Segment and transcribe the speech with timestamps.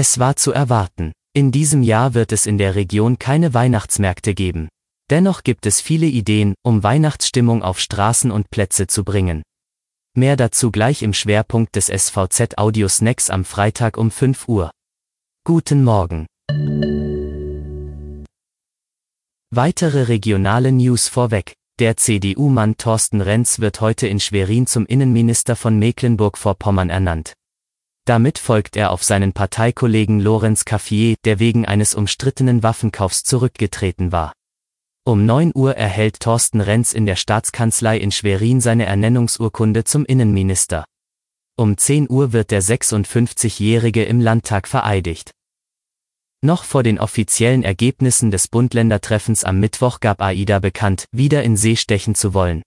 [0.00, 1.12] Es war zu erwarten.
[1.34, 4.70] In diesem Jahr wird es in der Region keine Weihnachtsmärkte geben.
[5.10, 9.42] Dennoch gibt es viele Ideen, um Weihnachtsstimmung auf Straßen und Plätze zu bringen.
[10.16, 14.70] Mehr dazu gleich im Schwerpunkt des SVZ Audio Snacks am Freitag um 5 Uhr.
[15.44, 16.24] Guten Morgen.
[19.50, 21.52] Weitere regionale News vorweg.
[21.78, 27.34] Der CDU-Mann Thorsten Renz wird heute in Schwerin zum Innenminister von Mecklenburg-Vorpommern ernannt.
[28.10, 34.32] Damit folgt er auf seinen Parteikollegen Lorenz Caffier, der wegen eines umstrittenen Waffenkaufs zurückgetreten war.
[35.04, 40.84] Um 9 Uhr erhält Thorsten Renz in der Staatskanzlei in Schwerin seine Ernennungsurkunde zum Innenminister.
[41.56, 45.30] Um 10 Uhr wird der 56-Jährige im Landtag vereidigt.
[46.42, 51.76] Noch vor den offiziellen Ergebnissen des Bund-Länder-Treffens am Mittwoch gab AIDA bekannt, wieder in See
[51.76, 52.62] stechen zu wollen.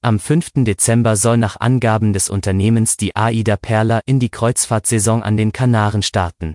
[0.00, 0.64] Am 5.
[0.64, 6.02] Dezember soll nach Angaben des Unternehmens die AIDA Perla in die Kreuzfahrtsaison an den Kanaren
[6.02, 6.54] starten.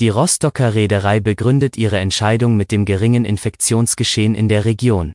[0.00, 5.14] Die Rostocker Reederei begründet ihre Entscheidung mit dem geringen Infektionsgeschehen in der Region.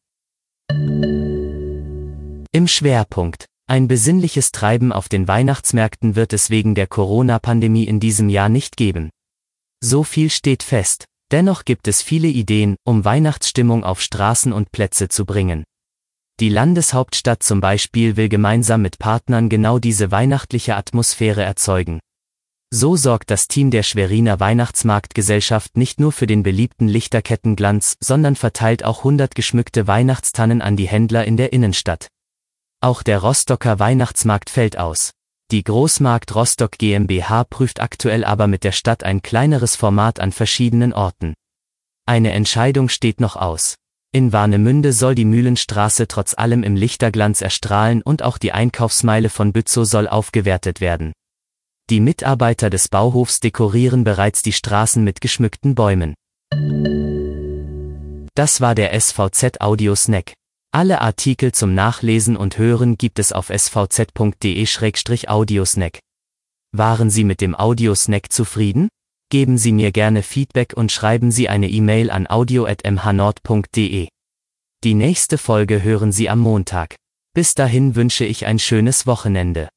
[2.52, 3.46] Im Schwerpunkt.
[3.68, 8.78] Ein besinnliches Treiben auf den Weihnachtsmärkten wird es wegen der Corona-Pandemie in diesem Jahr nicht
[8.78, 9.12] geben.
[9.80, 11.06] So viel steht fest.
[11.32, 15.64] Dennoch gibt es viele Ideen, um Weihnachtsstimmung auf Straßen und Plätze zu bringen.
[16.40, 22.00] Die Landeshauptstadt zum Beispiel will gemeinsam mit Partnern genau diese weihnachtliche Atmosphäre erzeugen.
[22.72, 28.84] So sorgt das Team der Schweriner Weihnachtsmarktgesellschaft nicht nur für den beliebten Lichterkettenglanz, sondern verteilt
[28.84, 32.08] auch 100 geschmückte Weihnachtstannen an die Händler in der Innenstadt.
[32.82, 35.12] Auch der Rostocker Weihnachtsmarkt fällt aus.
[35.52, 40.94] Die Großmarkt Rostock GmbH prüft aktuell aber mit der Stadt ein kleineres Format an verschiedenen
[40.94, 41.36] Orten.
[42.08, 43.76] Eine Entscheidung steht noch aus.
[44.16, 49.54] In Warnemünde soll die Mühlenstraße trotz allem im Lichterglanz erstrahlen und auch die Einkaufsmeile von
[49.54, 51.14] Bützow soll aufgewertet werden.
[51.90, 56.14] Die Mitarbeiter des Bauhofs dekorieren bereits die Straßen mit geschmückten Bäumen.
[58.36, 60.34] Das war der SVZ Audio Snack.
[60.72, 65.98] Alle Artikel zum Nachlesen und Hören gibt es auf svz.de-audiosnack.
[66.72, 68.90] Waren Sie mit dem Audiosnack zufrieden?
[69.34, 74.08] Geben Sie mir gerne Feedback und schreiben Sie eine E-Mail an audio.mhnord.de.
[74.84, 76.98] Die nächste Folge hören Sie am Montag.
[77.34, 79.70] Bis dahin wünsche ich ein schönes Wochenende.